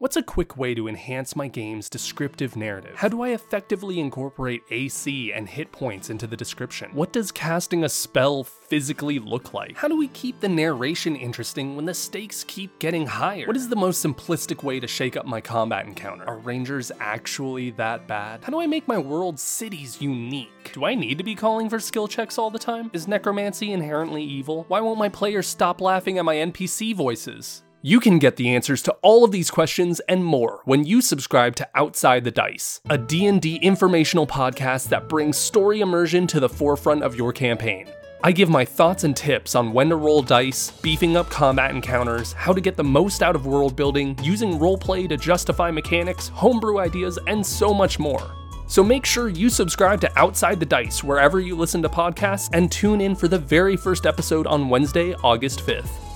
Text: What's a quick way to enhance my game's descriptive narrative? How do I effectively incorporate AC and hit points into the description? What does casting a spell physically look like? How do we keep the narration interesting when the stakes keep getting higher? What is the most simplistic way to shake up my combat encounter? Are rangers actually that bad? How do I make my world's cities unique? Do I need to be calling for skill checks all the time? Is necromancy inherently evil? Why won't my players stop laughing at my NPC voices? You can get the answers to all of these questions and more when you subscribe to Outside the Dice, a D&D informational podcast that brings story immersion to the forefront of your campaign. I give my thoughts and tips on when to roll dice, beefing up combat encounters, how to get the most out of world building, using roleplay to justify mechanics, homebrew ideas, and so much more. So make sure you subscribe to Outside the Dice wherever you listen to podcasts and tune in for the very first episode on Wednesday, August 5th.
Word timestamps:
What's 0.00 0.16
a 0.16 0.22
quick 0.22 0.56
way 0.56 0.74
to 0.76 0.88
enhance 0.88 1.36
my 1.36 1.46
game's 1.46 1.90
descriptive 1.90 2.56
narrative? 2.56 2.94
How 2.96 3.08
do 3.08 3.20
I 3.20 3.34
effectively 3.34 4.00
incorporate 4.00 4.62
AC 4.70 5.30
and 5.30 5.46
hit 5.46 5.72
points 5.72 6.08
into 6.08 6.26
the 6.26 6.38
description? 6.38 6.90
What 6.94 7.12
does 7.12 7.30
casting 7.30 7.84
a 7.84 7.88
spell 7.90 8.42
physically 8.42 9.18
look 9.18 9.52
like? 9.52 9.76
How 9.76 9.88
do 9.88 9.98
we 9.98 10.08
keep 10.08 10.40
the 10.40 10.48
narration 10.48 11.16
interesting 11.16 11.76
when 11.76 11.84
the 11.84 11.92
stakes 11.92 12.44
keep 12.44 12.78
getting 12.78 13.06
higher? 13.08 13.46
What 13.46 13.58
is 13.58 13.68
the 13.68 13.76
most 13.76 14.02
simplistic 14.02 14.62
way 14.62 14.80
to 14.80 14.86
shake 14.86 15.18
up 15.18 15.26
my 15.26 15.42
combat 15.42 15.84
encounter? 15.84 16.24
Are 16.24 16.38
rangers 16.38 16.90
actually 16.98 17.68
that 17.72 18.08
bad? 18.08 18.42
How 18.42 18.52
do 18.52 18.58
I 18.62 18.66
make 18.66 18.88
my 18.88 18.96
world's 18.96 19.42
cities 19.42 20.00
unique? 20.00 20.72
Do 20.72 20.86
I 20.86 20.94
need 20.94 21.18
to 21.18 21.24
be 21.24 21.34
calling 21.34 21.68
for 21.68 21.78
skill 21.78 22.08
checks 22.08 22.38
all 22.38 22.50
the 22.50 22.58
time? 22.58 22.90
Is 22.94 23.06
necromancy 23.06 23.70
inherently 23.70 24.24
evil? 24.24 24.64
Why 24.68 24.80
won't 24.80 24.98
my 24.98 25.10
players 25.10 25.46
stop 25.46 25.78
laughing 25.78 26.16
at 26.16 26.24
my 26.24 26.36
NPC 26.36 26.94
voices? 26.94 27.64
You 27.82 27.98
can 27.98 28.18
get 28.18 28.36
the 28.36 28.50
answers 28.50 28.82
to 28.82 28.92
all 29.00 29.24
of 29.24 29.32
these 29.32 29.50
questions 29.50 30.00
and 30.00 30.22
more 30.22 30.60
when 30.66 30.84
you 30.84 31.00
subscribe 31.00 31.56
to 31.56 31.68
Outside 31.74 32.24
the 32.24 32.30
Dice, 32.30 32.82
a 32.90 32.98
D&D 32.98 33.56
informational 33.56 34.26
podcast 34.26 34.90
that 34.90 35.08
brings 35.08 35.38
story 35.38 35.80
immersion 35.80 36.26
to 36.26 36.40
the 36.40 36.48
forefront 36.48 37.02
of 37.02 37.16
your 37.16 37.32
campaign. 37.32 37.88
I 38.22 38.32
give 38.32 38.50
my 38.50 38.66
thoughts 38.66 39.04
and 39.04 39.16
tips 39.16 39.54
on 39.54 39.72
when 39.72 39.88
to 39.88 39.96
roll 39.96 40.20
dice, 40.20 40.72
beefing 40.82 41.16
up 41.16 41.30
combat 41.30 41.70
encounters, 41.70 42.34
how 42.34 42.52
to 42.52 42.60
get 42.60 42.76
the 42.76 42.84
most 42.84 43.22
out 43.22 43.34
of 43.34 43.46
world 43.46 43.76
building, 43.76 44.14
using 44.22 44.58
roleplay 44.58 45.08
to 45.08 45.16
justify 45.16 45.70
mechanics, 45.70 46.28
homebrew 46.28 46.80
ideas, 46.80 47.18
and 47.28 47.46
so 47.46 47.72
much 47.72 47.98
more. 47.98 48.30
So 48.66 48.84
make 48.84 49.06
sure 49.06 49.30
you 49.30 49.48
subscribe 49.48 50.02
to 50.02 50.18
Outside 50.18 50.60
the 50.60 50.66
Dice 50.66 51.02
wherever 51.02 51.40
you 51.40 51.56
listen 51.56 51.80
to 51.80 51.88
podcasts 51.88 52.50
and 52.52 52.70
tune 52.70 53.00
in 53.00 53.16
for 53.16 53.26
the 53.26 53.38
very 53.38 53.74
first 53.74 54.04
episode 54.04 54.46
on 54.46 54.68
Wednesday, 54.68 55.14
August 55.14 55.60
5th. 55.60 56.09